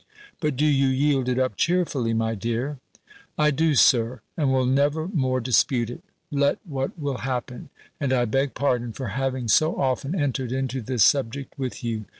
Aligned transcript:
"But 0.39 0.55
do 0.57 0.65
you 0.65 0.87
yield 0.87 1.29
it 1.29 1.37
up 1.37 1.55
cheerfully, 1.55 2.11
my 2.15 2.33
dear?" 2.33 2.79
"I 3.37 3.51
do, 3.51 3.75
Sir; 3.75 4.21
and 4.35 4.51
will 4.51 4.65
never 4.65 5.07
more 5.07 5.39
dispute 5.39 5.91
it, 5.91 6.01
let 6.31 6.57
what 6.65 6.97
will 6.97 7.19
happen. 7.19 7.69
And 7.99 8.11
I 8.11 8.25
beg 8.25 8.55
pardon 8.55 8.93
for 8.93 9.09
having 9.09 9.47
so 9.47 9.75
often 9.79 10.19
entered 10.19 10.51
into 10.51 10.81
this 10.81 11.03
subject 11.03 11.53
with 11.59 11.83
you. 11.83 12.05